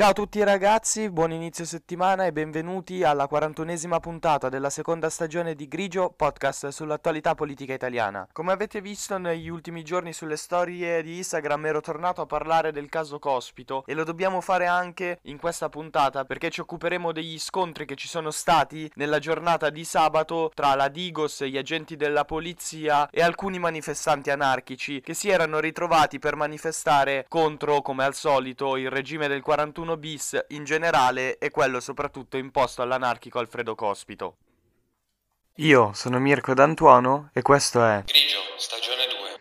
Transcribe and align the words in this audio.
Ciao 0.00 0.08
a 0.08 0.14
tutti 0.14 0.42
ragazzi, 0.42 1.10
buon 1.10 1.30
inizio 1.30 1.66
settimana 1.66 2.24
e 2.24 2.32
benvenuti 2.32 3.04
alla 3.04 3.28
41esima 3.30 4.00
puntata 4.00 4.48
della 4.48 4.70
seconda 4.70 5.10
stagione 5.10 5.54
di 5.54 5.68
Grigio, 5.68 6.10
podcast 6.16 6.68
sull'attualità 6.68 7.34
politica 7.34 7.74
italiana. 7.74 8.26
Come 8.32 8.52
avete 8.52 8.80
visto 8.80 9.18
negli 9.18 9.50
ultimi 9.50 9.84
giorni 9.84 10.14
sulle 10.14 10.38
storie 10.38 11.02
di 11.02 11.18
Instagram 11.18 11.66
ero 11.66 11.82
tornato 11.82 12.22
a 12.22 12.26
parlare 12.26 12.72
del 12.72 12.88
caso 12.88 13.18
Cospito 13.18 13.84
e 13.84 13.92
lo 13.92 14.04
dobbiamo 14.04 14.40
fare 14.40 14.64
anche 14.64 15.18
in 15.24 15.36
questa 15.36 15.68
puntata 15.68 16.24
perché 16.24 16.48
ci 16.48 16.62
occuperemo 16.62 17.12
degli 17.12 17.38
scontri 17.38 17.84
che 17.84 17.94
ci 17.94 18.08
sono 18.08 18.30
stati 18.30 18.90
nella 18.94 19.18
giornata 19.18 19.68
di 19.68 19.84
sabato 19.84 20.50
tra 20.54 20.74
la 20.76 20.88
Digos, 20.88 21.44
gli 21.44 21.58
agenti 21.58 21.96
della 21.96 22.24
polizia 22.24 23.06
e 23.10 23.20
alcuni 23.20 23.58
manifestanti 23.58 24.30
anarchici 24.30 25.02
che 25.02 25.12
si 25.12 25.28
erano 25.28 25.60
ritrovati 25.60 26.18
per 26.18 26.36
manifestare 26.36 27.26
contro, 27.28 27.82
come 27.82 28.02
al 28.04 28.14
solito, 28.14 28.78
il 28.78 28.88
regime 28.88 29.28
del 29.28 29.42
41 29.42 29.88
bis 29.96 30.38
in 30.48 30.64
generale 30.64 31.38
e 31.38 31.50
quello 31.50 31.80
soprattutto 31.80 32.36
imposto 32.36 32.82
all'anarchico 32.82 33.38
Alfredo 33.38 33.74
Cospito. 33.74 34.36
Io 35.56 35.92
sono 35.92 36.18
Mirko 36.18 36.54
D'Antuono 36.54 37.30
e 37.32 37.42
questo 37.42 37.84
è 37.84 38.02
Grigio, 38.06 38.38
stagione 38.56 39.06
2. 39.06 39.40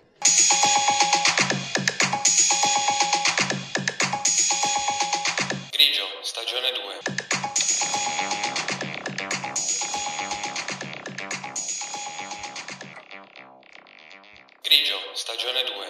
Grigio, 5.71 6.03
stagione 6.21 6.71
2. 6.71 6.99
Grigio, 14.61 14.95
stagione 15.13 15.63
2. 15.63 15.88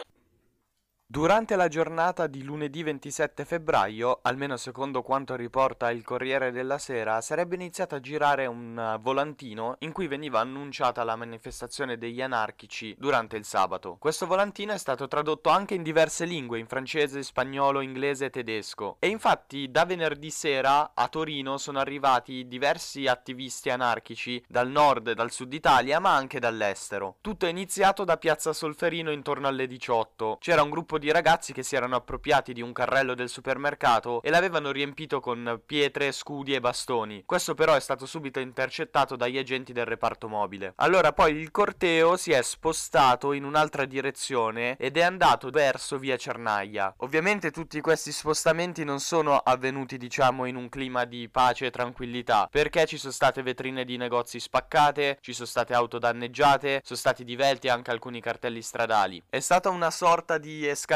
Durante 1.11 1.55
la 1.55 1.69
giornata 1.69 2.27
di 2.27 2.43
lunedì 2.43 2.83
27 2.83 3.43
febbraio, 3.43 4.19
almeno 4.21 4.57
secondo 4.57 5.01
quanto 5.01 5.35
riporta 5.35 5.89
il 5.89 6.03
Corriere 6.03 6.51
della 6.51 6.77
Sera, 6.77 7.19
sarebbe 7.21 7.55
iniziato 7.55 7.95
a 7.95 7.99
girare 7.99 8.45
un 8.45 8.77
uh, 8.77 9.01
volantino 9.01 9.77
in 9.79 9.91
cui 9.91 10.05
veniva 10.05 10.39
annunciata 10.39 11.03
la 11.03 11.15
manifestazione 11.15 11.97
degli 11.97 12.21
anarchici 12.21 12.95
durante 12.95 13.37
il 13.37 13.43
sabato. 13.43 13.95
Questo 13.97 14.27
volantino 14.27 14.71
è 14.71 14.77
stato 14.77 15.07
tradotto 15.07 15.49
anche 15.49 15.73
in 15.73 15.81
diverse 15.81 16.25
lingue, 16.25 16.59
in 16.59 16.67
francese, 16.67 17.23
spagnolo, 17.23 17.81
inglese 17.81 18.25
e 18.25 18.29
tedesco. 18.29 18.97
E 18.99 19.07
infatti 19.07 19.71
da 19.71 19.85
venerdì 19.85 20.29
sera 20.29 20.91
a 20.93 21.07
Torino 21.07 21.57
sono 21.57 21.79
arrivati 21.79 22.47
diversi 22.47 23.07
attivisti 23.07 23.71
anarchici 23.71 24.45
dal 24.47 24.69
nord 24.69 25.07
e 25.07 25.15
dal 25.15 25.31
sud 25.31 25.51
Italia, 25.53 25.99
ma 25.99 26.13
anche 26.13 26.37
dall'estero. 26.37 27.15
Tutto 27.19 27.47
è 27.47 27.49
iniziato 27.49 28.03
da 28.03 28.17
Piazza 28.17 28.53
Solferino 28.53 29.09
intorno 29.09 29.47
alle 29.47 29.65
18. 29.65 30.37
C'era 30.39 30.61
un 30.61 30.69
gruppo 30.69 30.97
di 30.99 31.11
ragazzi 31.11 31.53
che 31.53 31.63
si 31.63 31.75
erano 31.75 31.95
appropriati 31.95 32.53
di 32.53 32.61
un 32.61 32.73
carrello 32.73 33.15
del 33.15 33.29
supermercato 33.29 34.21
e 34.21 34.29
l'avevano 34.29 34.69
riempito 34.69 35.19
con 35.19 35.59
pietre, 35.65 36.11
scudi 36.11 36.53
e 36.53 36.59
bastoni. 36.59 37.23
Questo 37.25 37.55
però 37.55 37.73
è 37.73 37.79
stato 37.79 38.05
subito 38.05 38.39
intercettato 38.39 39.15
dagli 39.15 39.37
agenti 39.39 39.73
del 39.73 39.85
reparto 39.85 40.27
mobile. 40.27 40.73
Allora 40.75 41.13
poi 41.13 41.35
il 41.35 41.49
corteo 41.49 42.17
si 42.17 42.31
è 42.31 42.41
spostato 42.43 43.33
in 43.33 43.45
un'altra 43.45 43.85
direzione 43.85 44.75
ed 44.77 44.97
è 44.97 45.01
andato 45.01 45.49
verso 45.49 45.97
via 45.97 46.17
Cernaia. 46.17 46.93
Ovviamente 46.97 47.49
tutti 47.49 47.81
questi 47.81 48.11
spostamenti 48.11 48.83
non 48.83 48.99
sono 48.99 49.37
avvenuti 49.37 49.97
diciamo 49.97 50.45
in 50.45 50.55
un 50.55 50.69
clima 50.69 51.05
di 51.05 51.29
pace 51.29 51.67
e 51.67 51.71
tranquillità 51.71 52.47
perché 52.51 52.85
ci 52.85 52.97
sono 52.97 53.13
state 53.13 53.41
vetrine 53.41 53.85
di 53.85 53.97
negozi 53.97 54.39
spaccate, 54.39 55.17
ci 55.21 55.33
sono 55.33 55.47
state 55.47 55.73
auto 55.73 55.97
danneggiate, 55.97 56.81
sono 56.83 56.99
stati 56.99 57.23
divelti 57.23 57.69
anche 57.69 57.91
alcuni 57.91 58.21
cartelli 58.21 58.61
stradali. 58.61 59.23
È 59.29 59.39
stata 59.39 59.69
una 59.69 59.91
sorta 59.91 60.37
di 60.37 60.67
escalation 60.67 60.87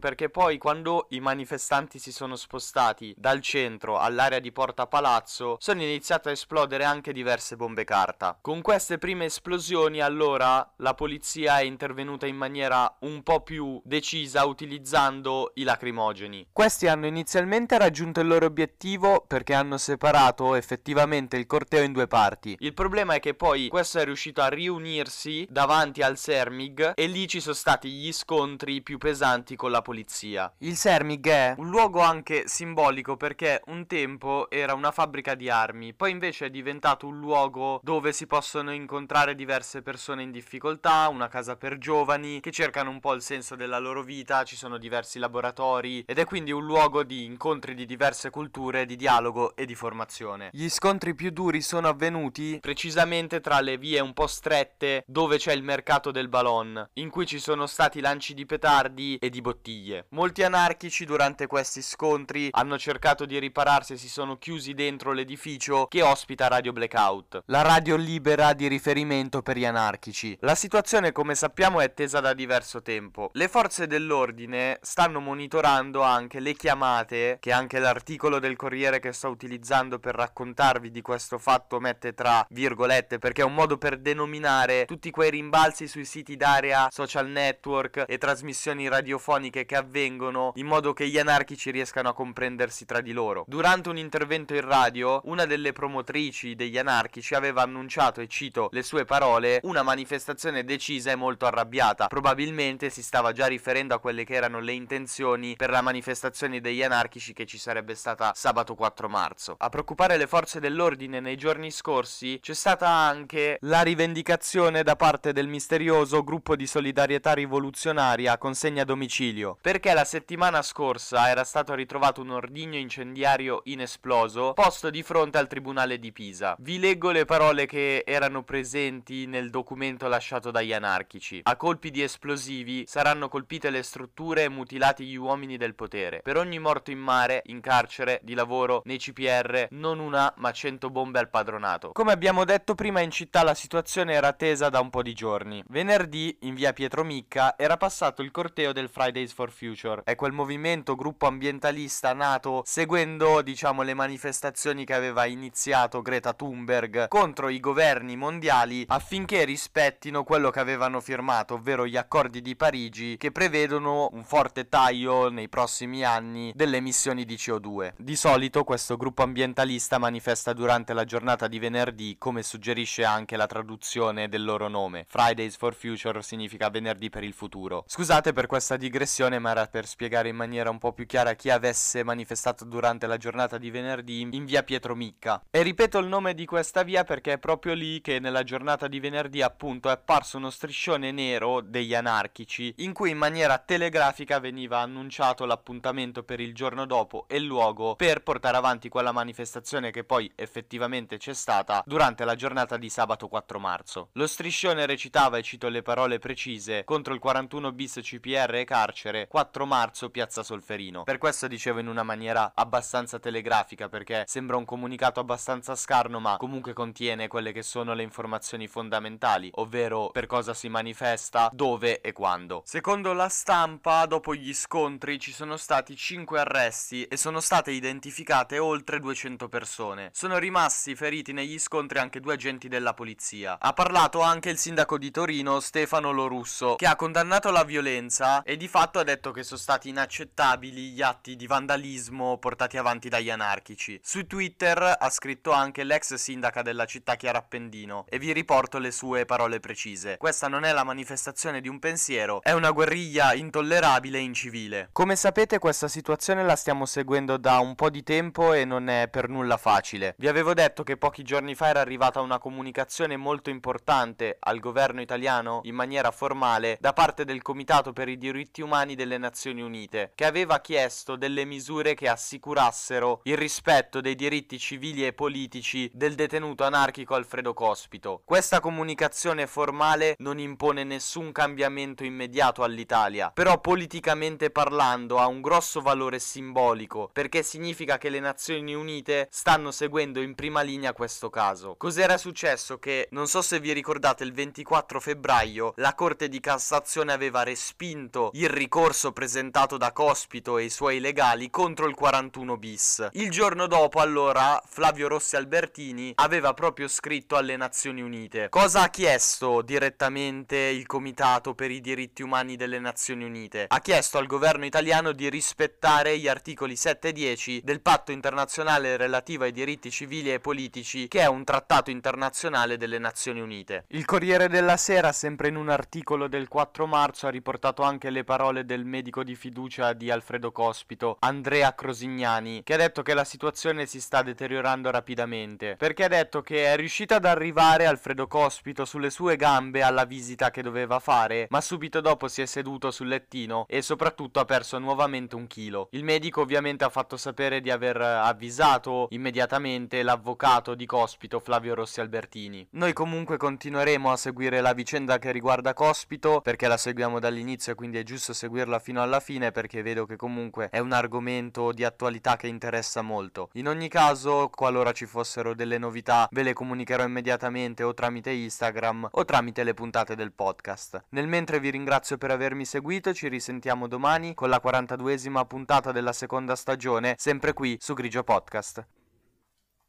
perché 0.00 0.28
poi 0.28 0.58
quando 0.58 1.06
i 1.10 1.20
manifestanti 1.20 2.00
si 2.00 2.10
sono 2.10 2.34
spostati 2.34 3.14
dal 3.16 3.40
centro 3.40 3.96
all'area 3.96 4.40
di 4.40 4.50
Porta 4.50 4.88
Palazzo 4.88 5.56
sono 5.60 5.82
iniziate 5.82 6.30
a 6.30 6.32
esplodere 6.32 6.82
anche 6.82 7.12
diverse 7.12 7.54
bombe 7.54 7.84
carta. 7.84 8.36
Con 8.40 8.60
queste 8.60 8.98
prime 8.98 9.26
esplosioni 9.26 10.00
allora 10.00 10.68
la 10.78 10.94
polizia 10.94 11.60
è 11.60 11.62
intervenuta 11.62 12.26
in 12.26 12.34
maniera 12.34 12.92
un 13.02 13.22
po' 13.22 13.42
più 13.42 13.80
decisa 13.84 14.44
utilizzando 14.44 15.52
i 15.54 15.62
lacrimogeni. 15.62 16.48
Questi 16.52 16.88
hanno 16.88 17.06
inizialmente 17.06 17.78
raggiunto 17.78 18.18
il 18.18 18.26
loro 18.26 18.46
obiettivo 18.46 19.24
perché 19.28 19.54
hanno 19.54 19.78
separato 19.78 20.56
effettivamente 20.56 21.36
il 21.36 21.46
corteo 21.46 21.84
in 21.84 21.92
due 21.92 22.08
parti. 22.08 22.56
Il 22.58 22.74
problema 22.74 23.14
è 23.14 23.20
che 23.20 23.34
poi 23.34 23.68
questo 23.68 24.00
è 24.00 24.04
riuscito 24.04 24.42
a 24.42 24.48
riunirsi 24.48 25.46
davanti 25.48 26.02
al 26.02 26.18
Sermig 26.18 26.94
e 26.96 27.06
lì 27.06 27.28
ci 27.28 27.38
sono 27.38 27.54
stati 27.54 27.88
gli 27.88 28.12
scontri 28.12 28.82
più 28.82 28.98
pesanti 28.98 29.34
con 29.56 29.70
la 29.70 29.82
polizia. 29.82 30.52
Il 30.58 30.76
Sermig 30.76 31.28
è 31.28 31.54
un 31.58 31.68
luogo 31.68 32.00
anche 32.00 32.44
simbolico 32.46 33.16
perché 33.16 33.62
un 33.66 33.86
tempo 33.86 34.48
era 34.50 34.74
una 34.74 34.90
fabbrica 34.90 35.34
di 35.34 35.50
armi, 35.50 35.92
poi 35.92 36.10
invece 36.10 36.46
è 36.46 36.50
diventato 36.50 37.06
un 37.06 37.18
luogo 37.18 37.80
dove 37.82 38.12
si 38.12 38.26
possono 38.26 38.72
incontrare 38.72 39.34
diverse 39.34 39.82
persone 39.82 40.22
in 40.22 40.30
difficoltà, 40.30 41.08
una 41.08 41.28
casa 41.28 41.56
per 41.56 41.78
giovani 41.78 42.40
che 42.40 42.50
cercano 42.50 42.90
un 42.90 43.00
po' 43.00 43.12
il 43.12 43.22
senso 43.22 43.56
della 43.56 43.78
loro 43.78 44.02
vita, 44.02 44.44
ci 44.44 44.56
sono 44.56 44.78
diversi 44.78 45.18
laboratori 45.18 46.04
ed 46.06 46.18
è 46.18 46.24
quindi 46.24 46.52
un 46.52 46.64
luogo 46.64 47.02
di 47.02 47.24
incontri 47.24 47.74
di 47.74 47.84
diverse 47.86 48.30
culture, 48.30 48.86
di 48.86 48.96
dialogo 48.96 49.54
e 49.54 49.66
di 49.66 49.74
formazione. 49.74 50.50
Gli 50.52 50.68
scontri 50.68 51.14
più 51.14 51.30
duri 51.30 51.60
sono 51.60 51.88
avvenuti 51.88 52.58
precisamente 52.60 53.40
tra 53.40 53.60
le 53.60 53.76
vie 53.76 54.00
un 54.00 54.12
po' 54.12 54.26
strette 54.26 55.04
dove 55.06 55.36
c'è 55.36 55.52
il 55.52 55.62
mercato 55.62 56.10
del 56.10 56.28
Ballon, 56.28 56.88
in 56.94 57.10
cui 57.10 57.26
ci 57.26 57.38
sono 57.38 57.66
stati 57.66 58.00
lanci 58.00 58.34
di 58.34 58.46
petardi 58.46 59.16
e 59.26 59.30
di 59.30 59.40
bottiglie. 59.40 60.06
Molti 60.10 60.42
anarchici 60.42 61.04
durante 61.04 61.46
questi 61.46 61.82
scontri 61.82 62.48
hanno 62.52 62.78
cercato 62.78 63.26
di 63.26 63.38
ripararsi 63.38 63.92
e 63.94 63.96
si 63.96 64.08
sono 64.08 64.38
chiusi 64.38 64.74
dentro 64.74 65.12
l'edificio 65.12 65.86
che 65.86 66.02
ospita 66.02 66.48
Radio 66.48 66.72
Blackout, 66.72 67.42
la 67.46 67.62
radio 67.62 67.96
libera 67.96 68.52
di 68.52 68.68
riferimento 68.68 69.42
per 69.42 69.56
gli 69.56 69.64
anarchici. 69.64 70.36
La 70.40 70.54
situazione 70.54 71.12
come 71.12 71.34
sappiamo 71.34 71.80
è 71.80 71.92
tesa 71.92 72.20
da 72.20 72.32
diverso 72.32 72.82
tempo. 72.82 73.30
Le 73.32 73.48
forze 73.48 73.86
dell'ordine 73.86 74.78
stanno 74.82 75.20
monitorando 75.20 76.02
anche 76.02 76.40
le 76.40 76.54
chiamate 76.54 77.38
che 77.40 77.52
anche 77.52 77.78
l'articolo 77.78 78.38
del 78.38 78.56
Corriere 78.56 79.00
che 79.00 79.12
sto 79.12 79.28
utilizzando 79.28 79.98
per 79.98 80.14
raccontarvi 80.14 80.90
di 80.90 81.02
questo 81.02 81.38
fatto 81.38 81.80
mette 81.80 82.14
tra 82.14 82.46
virgolette 82.50 83.18
perché 83.18 83.42
è 83.42 83.44
un 83.44 83.54
modo 83.54 83.76
per 83.78 83.98
denominare 83.98 84.84
tutti 84.86 85.10
quei 85.10 85.30
rimbalzi 85.30 85.88
sui 85.88 86.04
siti 86.04 86.36
d'area, 86.36 86.88
social 86.90 87.28
network 87.28 88.04
e 88.06 88.18
trasmissioni 88.18 88.88
radiofoniche 89.16 89.64
che 89.64 89.76
avvengono 89.76 90.52
in 90.56 90.66
modo 90.66 90.92
che 90.92 91.08
gli 91.08 91.18
anarchici 91.18 91.70
riescano 91.70 92.10
a 92.10 92.14
comprendersi 92.14 92.84
tra 92.84 93.00
di 93.00 93.12
loro. 93.12 93.44
Durante 93.46 93.88
un 93.88 93.96
intervento 93.96 94.54
in 94.54 94.60
radio, 94.60 95.20
una 95.24 95.46
delle 95.46 95.72
promotrici 95.72 96.54
degli 96.54 96.78
anarchici 96.78 97.34
aveva 97.34 97.62
annunciato, 97.62 98.20
e 98.20 98.28
cito 98.28 98.68
le 98.72 98.82
sue 98.82 99.04
parole, 99.04 99.60
una 99.64 99.82
manifestazione 99.82 100.64
decisa 100.64 101.10
e 101.10 101.16
molto 101.16 101.46
arrabbiata. 101.46 102.06
Probabilmente 102.06 102.90
si 102.90 103.02
stava 103.02 103.32
già 103.32 103.46
riferendo 103.46 103.94
a 103.94 103.98
quelle 103.98 104.24
che 104.24 104.34
erano 104.34 104.60
le 104.60 104.72
intenzioni 104.72 105.56
per 105.56 105.70
la 105.70 105.80
manifestazione 105.80 106.60
degli 106.60 106.82
anarchici 106.82 107.32
che 107.32 107.46
ci 107.46 107.58
sarebbe 107.58 107.94
stata 107.94 108.32
sabato 108.34 108.74
4 108.74 109.08
marzo. 109.08 109.54
A 109.58 109.68
preoccupare 109.68 110.16
le 110.16 110.26
forze 110.26 110.60
dell'ordine 110.60 111.20
nei 111.20 111.36
giorni 111.36 111.70
scorsi 111.70 112.38
c'è 112.40 112.54
stata 112.54 112.88
anche 112.88 113.58
la 113.62 113.82
rivendicazione 113.82 114.82
da 114.82 114.96
parte 114.96 115.32
del 115.32 115.48
misterioso 115.48 116.22
gruppo 116.22 116.56
di 116.56 116.66
solidarietà 116.66 117.32
rivoluzionaria 117.32 118.38
consegna 118.38 118.84
domicilio, 119.06 119.56
perché 119.60 119.94
la 119.94 120.04
settimana 120.04 120.62
scorsa 120.62 121.28
era 121.28 121.44
stato 121.44 121.74
ritrovato 121.74 122.20
un 122.20 122.30
ordigno 122.30 122.76
incendiario 122.76 123.60
inesploso 123.64 124.52
posto 124.52 124.90
di 124.90 125.02
fronte 125.02 125.38
al 125.38 125.46
tribunale 125.46 125.98
di 125.98 126.12
Pisa. 126.12 126.56
Vi 126.58 126.78
leggo 126.78 127.12
le 127.12 127.24
parole 127.24 127.66
che 127.66 128.02
erano 128.04 128.42
presenti 128.42 129.26
nel 129.26 129.50
documento 129.50 130.08
lasciato 130.08 130.50
dagli 130.50 130.72
anarchici. 130.72 131.40
A 131.44 131.56
colpi 131.56 131.90
di 131.90 132.02
esplosivi 132.02 132.84
saranno 132.86 133.28
colpite 133.28 133.70
le 133.70 133.82
strutture 133.82 134.44
e 134.44 134.48
mutilati 134.48 135.04
gli 135.04 135.16
uomini 135.16 135.56
del 135.56 135.74
potere. 135.74 136.20
Per 136.22 136.36
ogni 136.36 136.58
morto 136.58 136.90
in 136.90 136.98
mare, 136.98 137.42
in 137.46 137.60
carcere, 137.60 138.20
di 138.22 138.34
lavoro, 138.34 138.82
nei 138.86 138.98
CPR, 138.98 139.68
non 139.70 140.00
una 140.00 140.32
ma 140.38 140.50
cento 140.50 140.90
bombe 140.90 141.20
al 141.20 141.30
padronato. 141.30 141.92
Come 141.92 142.12
abbiamo 142.12 142.44
detto 142.44 142.74
prima 142.74 143.00
in 143.00 143.10
città 143.10 143.42
la 143.42 143.54
situazione 143.54 144.14
era 144.14 144.32
tesa 144.32 144.68
da 144.68 144.80
un 144.80 144.90
po' 144.90 145.02
di 145.02 145.12
giorni. 145.12 145.62
Venerdì, 145.68 146.36
in 146.40 146.54
via 146.54 146.72
Pietro 146.72 147.04
Micca, 147.04 147.56
era 147.56 147.76
passato 147.76 148.22
il 148.22 148.30
corteo 148.30 148.72
del 148.72 148.88
Fridays 148.96 149.34
for 149.34 149.50
Future. 149.50 150.00
È 150.04 150.14
quel 150.14 150.32
movimento, 150.32 150.94
gruppo 150.94 151.26
ambientalista 151.26 152.14
nato 152.14 152.62
seguendo, 152.64 153.42
diciamo, 153.42 153.82
le 153.82 153.92
manifestazioni 153.92 154.86
che 154.86 154.94
aveva 154.94 155.26
iniziato 155.26 156.00
Greta 156.00 156.32
Thunberg 156.32 157.08
contro 157.08 157.50
i 157.50 157.60
governi 157.60 158.16
mondiali 158.16 158.86
affinché 158.88 159.44
rispettino 159.44 160.24
quello 160.24 160.48
che 160.48 160.60
avevano 160.60 161.02
firmato, 161.02 161.54
ovvero 161.54 161.86
gli 161.86 161.98
accordi 161.98 162.40
di 162.40 162.56
Parigi 162.56 163.18
che 163.18 163.32
prevedono 163.32 164.08
un 164.12 164.24
forte 164.24 164.66
taglio 164.66 165.28
nei 165.28 165.50
prossimi 165.50 166.02
anni 166.02 166.52
delle 166.54 166.78
emissioni 166.78 167.26
di 167.26 167.34
CO2. 167.34 167.92
Di 167.98 168.16
solito 168.16 168.64
questo 168.64 168.96
gruppo 168.96 169.22
ambientalista 169.22 169.98
manifesta 169.98 170.54
durante 170.54 170.94
la 170.94 171.04
giornata 171.04 171.48
di 171.48 171.58
venerdì, 171.58 172.16
come 172.16 172.42
suggerisce 172.42 173.04
anche 173.04 173.36
la 173.36 173.46
traduzione 173.46 174.30
del 174.30 174.42
loro 174.42 174.68
nome. 174.68 175.04
Fridays 175.06 175.54
for 175.58 175.74
Future 175.74 176.22
significa 176.22 176.70
venerdì 176.70 177.10
per 177.10 177.24
il 177.24 177.34
futuro. 177.34 177.84
Scusate 177.86 178.32
per 178.32 178.46
questa 178.46 178.78
digressione, 178.86 179.40
ma 179.40 179.50
era 179.50 179.66
per 179.66 179.86
spiegare 179.86 180.28
in 180.28 180.36
maniera 180.36 180.70
un 180.70 180.78
po' 180.78 180.92
più 180.92 181.06
chiara 181.06 181.34
chi 181.34 181.50
avesse 181.50 182.04
manifestato 182.04 182.64
durante 182.64 183.06
la 183.06 183.16
giornata 183.16 183.58
di 183.58 183.70
venerdì 183.70 184.20
in 184.20 184.44
via 184.44 184.62
Pietro 184.62 184.94
Micca. 184.94 185.42
E 185.50 185.62
ripeto 185.62 185.98
il 185.98 186.06
nome 186.06 186.34
di 186.34 186.46
questa 186.46 186.84
via 186.84 187.02
perché 187.02 187.32
è 187.32 187.38
proprio 187.38 187.74
lì 187.74 188.00
che 188.00 188.20
nella 188.20 188.44
giornata 188.44 188.86
di 188.86 189.00
venerdì 189.00 189.42
appunto 189.42 189.88
è 189.88 189.92
apparso 189.92 190.36
uno 190.36 190.50
striscione 190.50 191.10
nero 191.10 191.60
degli 191.60 191.94
anarchici 191.94 192.74
in 192.78 192.92
cui 192.92 193.10
in 193.10 193.18
maniera 193.18 193.58
telegrafica 193.58 194.38
veniva 194.38 194.78
annunciato 194.78 195.44
l'appuntamento 195.44 196.22
per 196.22 196.38
il 196.40 196.54
giorno 196.54 196.86
dopo 196.86 197.24
e 197.28 197.36
il 197.38 197.44
luogo 197.44 197.96
per 197.96 198.22
portare 198.22 198.56
avanti 198.56 198.88
quella 198.88 199.12
manifestazione 199.12 199.90
che 199.90 200.04
poi 200.04 200.30
effettivamente 200.36 201.16
c'è 201.16 201.34
stata 201.34 201.82
durante 201.84 202.24
la 202.24 202.36
giornata 202.36 202.76
di 202.76 202.88
sabato 202.88 203.26
4 203.26 203.58
marzo. 203.58 204.08
Lo 204.12 204.26
striscione 204.26 204.86
recitava, 204.86 205.38
e 205.38 205.42
cito 205.42 205.68
le 205.68 205.82
parole 205.82 206.18
precise, 206.18 206.84
contro 206.84 207.12
il 207.12 207.20
41 207.20 207.72
bis 207.72 207.98
CPR 208.02 208.64
carcere, 208.66 209.26
4 209.28 209.64
marzo 209.64 210.10
piazza 210.10 210.42
Solferino. 210.42 211.04
Per 211.04 211.16
questo 211.16 211.48
dicevo 211.48 211.78
in 211.78 211.88
una 211.88 212.02
maniera 212.02 212.52
abbastanza 212.54 213.18
telegrafica 213.18 213.88
perché 213.88 214.24
sembra 214.26 214.58
un 214.58 214.66
comunicato 214.66 215.20
abbastanza 215.20 215.74
scarno 215.74 216.20
ma 216.20 216.36
comunque 216.36 216.74
contiene 216.74 217.28
quelle 217.28 217.52
che 217.52 217.62
sono 217.62 217.94
le 217.94 218.02
informazioni 218.02 218.66
fondamentali, 218.66 219.50
ovvero 219.54 220.10
per 220.10 220.26
cosa 220.26 220.52
si 220.52 220.68
manifesta, 220.68 221.48
dove 221.52 222.00
e 222.02 222.12
quando. 222.12 222.62
Secondo 222.66 223.14
la 223.14 223.28
stampa, 223.30 224.04
dopo 224.06 224.34
gli 224.34 224.52
scontri 224.52 225.18
ci 225.18 225.32
sono 225.32 225.56
stati 225.56 225.96
5 225.96 226.38
arresti 226.38 227.04
e 227.04 227.16
sono 227.16 227.40
state 227.40 227.70
identificate 227.70 228.58
oltre 228.58 229.00
200 229.00 229.48
persone. 229.48 230.10
Sono 230.12 230.38
rimasti 230.38 230.94
feriti 230.96 231.32
negli 231.32 231.58
scontri 231.58 231.98
anche 231.98 232.20
due 232.20 232.34
agenti 232.34 232.68
della 232.68 232.92
polizia. 232.92 233.58
Ha 233.60 233.72
parlato 233.72 234.20
anche 234.20 234.50
il 234.50 234.58
sindaco 234.58 234.98
di 234.98 235.10
Torino, 235.10 235.60
Stefano 235.60 236.10
Lorusso, 236.10 236.74
che 236.76 236.86
ha 236.86 236.96
condannato 236.96 237.50
la 237.50 237.64
violenza 237.64 238.42
e 238.42 238.55
di 238.56 238.68
fatto 238.68 238.98
ha 238.98 239.04
detto 239.04 239.30
che 239.30 239.42
sono 239.42 239.60
stati 239.60 239.88
inaccettabili 239.88 240.90
gli 240.90 241.02
atti 241.02 241.36
di 241.36 241.46
vandalismo 241.46 242.38
portati 242.38 242.76
avanti 242.76 243.08
dagli 243.08 243.30
anarchici. 243.30 244.00
Su 244.02 244.26
Twitter 244.26 244.96
ha 244.98 245.10
scritto 245.10 245.52
anche 245.52 245.84
l'ex 245.84 246.14
sindaca 246.14 246.62
della 246.62 246.86
città 246.86 247.14
Chiara 247.16 247.38
Appendino 247.38 248.04
e 248.08 248.18
vi 248.18 248.32
riporto 248.32 248.78
le 248.78 248.90
sue 248.90 249.24
parole 249.24 249.60
precise. 249.60 250.16
Questa 250.16 250.48
non 250.48 250.64
è 250.64 250.72
la 250.72 250.84
manifestazione 250.84 251.60
di 251.60 251.68
un 251.68 251.78
pensiero, 251.78 252.42
è 252.42 252.52
una 252.52 252.70
guerriglia 252.70 253.34
intollerabile 253.34 254.18
e 254.18 254.22
incivile. 254.22 254.88
Come 254.92 255.16
sapete 255.16 255.58
questa 255.58 255.88
situazione 255.88 256.44
la 256.44 256.56
stiamo 256.56 256.86
seguendo 256.86 257.36
da 257.36 257.58
un 257.58 257.74
po' 257.74 257.90
di 257.90 258.02
tempo 258.02 258.52
e 258.52 258.64
non 258.64 258.88
è 258.88 259.08
per 259.08 259.28
nulla 259.28 259.56
facile. 259.56 260.14
Vi 260.18 260.28
avevo 260.28 260.54
detto 260.54 260.82
che 260.82 260.96
pochi 260.96 261.22
giorni 261.22 261.54
fa 261.54 261.68
era 261.68 261.80
arrivata 261.80 262.20
una 262.20 262.38
comunicazione 262.38 263.16
molto 263.16 263.50
importante 263.50 264.36
al 264.40 264.60
governo 264.60 265.00
italiano 265.00 265.60
in 265.64 265.74
maniera 265.74 266.10
formale 266.10 266.78
da 266.80 266.92
parte 266.92 267.24
del 267.24 267.42
Comitato 267.42 267.92
per 267.92 268.08
i 268.08 268.16
diritti 268.16 268.44
umani 268.62 268.94
delle 268.94 269.18
Nazioni 269.18 269.62
Unite, 269.62 270.12
che 270.14 270.24
aveva 270.24 270.60
chiesto 270.60 271.16
delle 271.16 271.44
misure 271.44 271.94
che 271.94 272.08
assicurassero 272.08 273.20
il 273.24 273.36
rispetto 273.36 274.00
dei 274.00 274.14
diritti 274.14 274.58
civili 274.58 275.06
e 275.06 275.12
politici 275.12 275.90
del 275.92 276.14
detenuto 276.14 276.64
anarchico 276.64 277.14
Alfredo 277.14 277.54
Cospito. 277.54 278.22
Questa 278.24 278.60
comunicazione 278.60 279.46
formale 279.46 280.14
non 280.18 280.38
impone 280.38 280.84
nessun 280.84 281.32
cambiamento 281.32 282.04
immediato 282.04 282.62
all'Italia, 282.62 283.30
però 283.32 283.60
politicamente 283.60 284.50
parlando 284.50 285.18
ha 285.18 285.26
un 285.26 285.40
grosso 285.40 285.80
valore 285.80 286.18
simbolico 286.18 287.10
perché 287.12 287.42
significa 287.42 287.98
che 287.98 288.08
le 288.08 288.20
Nazioni 288.20 288.74
Unite 288.74 289.28
stanno 289.30 289.70
seguendo 289.70 290.20
in 290.20 290.34
prima 290.34 290.62
linea 290.62 290.92
questo 290.92 291.30
caso. 291.30 291.74
Cos'era 291.76 292.18
successo? 292.18 292.78
Che 292.78 293.08
non 293.10 293.26
so 293.26 293.42
se 293.42 293.60
vi 293.60 293.72
ricordate 293.72 294.24
il 294.24 294.32
24 294.32 295.00
febbraio 295.00 295.74
la 295.76 295.94
Corte 295.94 296.28
di 296.28 296.40
Cassazione 296.40 297.12
aveva 297.12 297.42
respinto 297.42 298.30
il 298.38 298.50
ricorso 298.50 299.12
presentato 299.12 299.78
da 299.78 299.92
Cospito 299.92 300.58
e 300.58 300.64
i 300.64 300.70
suoi 300.70 301.00
legali 301.00 301.48
contro 301.48 301.86
il 301.86 301.94
41 301.94 302.58
bis. 302.58 303.08
Il 303.12 303.30
giorno 303.30 303.66
dopo 303.66 304.00
allora 304.00 304.62
Flavio 304.66 305.08
Rossi 305.08 305.36
Albertini 305.36 306.12
aveva 306.16 306.52
proprio 306.52 306.86
scritto 306.86 307.36
alle 307.36 307.56
Nazioni 307.56 308.02
Unite. 308.02 308.50
Cosa 308.50 308.82
ha 308.82 308.88
chiesto 308.90 309.62
direttamente 309.62 310.56
il 310.56 310.84
Comitato 310.84 311.54
per 311.54 311.70
i 311.70 311.80
diritti 311.80 312.22
umani 312.22 312.56
delle 312.56 312.78
Nazioni 312.78 313.24
Unite? 313.24 313.66
Ha 313.68 313.80
chiesto 313.80 314.18
al 314.18 314.26
governo 314.26 314.66
italiano 314.66 315.12
di 315.12 315.30
rispettare 315.30 316.18
gli 316.18 316.28
articoli 316.28 316.76
7 316.76 317.08
e 317.08 317.12
10 317.12 317.62
del 317.64 317.80
patto 317.80 318.12
internazionale 318.12 318.98
relativo 318.98 319.44
ai 319.44 319.52
diritti 319.52 319.90
civili 319.90 320.30
e 320.30 320.40
politici 320.40 321.08
che 321.08 321.20
è 321.20 321.26
un 321.26 321.42
trattato 321.42 321.90
internazionale 321.90 322.76
delle 322.76 322.98
Nazioni 322.98 323.40
Unite. 323.40 323.84
Il 323.88 324.04
Corriere 324.04 324.48
della 324.48 324.76
Sera, 324.76 325.12
sempre 325.12 325.48
in 325.48 325.56
un 325.56 325.70
articolo 325.70 326.28
del 326.28 326.48
4 326.48 326.86
marzo, 326.86 327.26
ha 327.26 327.30
riportato 327.30 327.82
anche 327.82 328.10
le 328.10 328.24
parole 328.26 328.66
del 328.66 328.84
medico 328.84 329.24
di 329.24 329.34
fiducia 329.34 329.94
di 329.94 330.10
Alfredo 330.10 330.52
Cospito, 330.52 331.16
Andrea 331.20 331.74
Crosignani, 331.74 332.62
che 332.62 332.74
ha 332.74 332.76
detto 332.76 333.00
che 333.00 333.14
la 333.14 333.24
situazione 333.24 333.86
si 333.86 334.00
sta 334.00 334.20
deteriorando 334.20 334.90
rapidamente, 334.90 335.76
perché 335.78 336.04
ha 336.04 336.08
detto 336.08 336.42
che 336.42 336.66
è 336.66 336.76
riuscito 336.76 337.14
ad 337.14 337.24
arrivare 337.24 337.86
Alfredo 337.86 338.26
Cospito 338.26 338.84
sulle 338.84 339.08
sue 339.08 339.36
gambe 339.36 339.82
alla 339.82 340.04
visita 340.04 340.50
che 340.50 340.60
doveva 340.60 340.98
fare, 340.98 341.46
ma 341.50 341.60
subito 341.60 342.00
dopo 342.00 342.26
si 342.28 342.42
è 342.42 342.46
seduto 342.46 342.90
sul 342.90 343.06
lettino 343.08 343.64
e 343.68 343.80
soprattutto 343.80 344.40
ha 344.40 344.44
perso 344.44 344.78
nuovamente 344.78 345.36
un 345.36 345.46
chilo. 345.46 345.88
Il 345.92 346.02
medico 346.02 346.40
ovviamente 346.40 346.82
ha 346.84 346.90
fatto 346.90 347.16
sapere 347.16 347.60
di 347.60 347.70
aver 347.70 348.00
avvisato 348.00 349.06
immediatamente 349.10 350.02
l'avvocato 350.02 350.74
di 350.74 350.84
Cospito 350.84 351.38
Flavio 351.38 351.74
Rossi 351.74 352.00
Albertini. 352.00 352.66
Noi 352.72 352.92
comunque 352.92 353.36
continueremo 353.36 354.10
a 354.10 354.16
seguire 354.16 354.60
la 354.60 354.72
vicenda 354.72 355.20
che 355.20 355.30
riguarda 355.30 355.72
Cospito 355.72 356.40
perché 356.40 356.66
la 356.66 356.76
seguiamo 356.76 357.20
dall'inizio 357.20 357.74
quindi 357.76 357.98
è 357.98 358.02
giusto 358.16 358.32
seguirla 358.32 358.78
fino 358.78 359.02
alla 359.02 359.20
fine 359.20 359.52
perché 359.52 359.82
vedo 359.82 360.06
che 360.06 360.16
comunque 360.16 360.70
è 360.70 360.78
un 360.78 360.92
argomento 360.92 361.70
di 361.72 361.84
attualità 361.84 362.36
che 362.36 362.46
interessa 362.46 363.02
molto. 363.02 363.50
In 363.52 363.68
ogni 363.68 363.88
caso, 363.88 364.48
qualora 364.48 364.92
ci 364.92 365.04
fossero 365.04 365.54
delle 365.54 365.76
novità, 365.76 366.26
ve 366.30 366.42
le 366.42 366.54
comunicherò 366.54 367.04
immediatamente 367.04 367.82
o 367.82 367.92
tramite 367.92 368.30
Instagram 368.30 369.08
o 369.10 369.24
tramite 369.26 369.64
le 369.64 369.74
puntate 369.74 370.16
del 370.16 370.32
podcast. 370.32 371.04
Nel 371.10 371.28
mentre 371.28 371.60
vi 371.60 371.70
ringrazio 371.70 372.16
per 372.16 372.30
avermi 372.30 372.64
seguito, 372.64 373.12
ci 373.12 373.28
risentiamo 373.28 373.86
domani 373.86 374.32
con 374.32 374.48
la 374.48 374.62
42esima 374.64 375.46
puntata 375.46 375.92
della 375.92 376.14
seconda 376.14 376.56
stagione, 376.56 377.16
sempre 377.18 377.52
qui 377.52 377.76
su 377.78 377.92
Grigio 377.92 378.24
Podcast. 378.24 378.86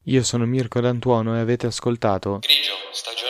Io 0.04 0.24
sono 0.24 0.46
Mirko 0.46 0.82
D'Antuono 0.82 1.36
e 1.36 1.40
avete 1.40 1.68
ascoltato 1.68 2.40
Grigio, 2.40 2.74
stagione 2.92 3.27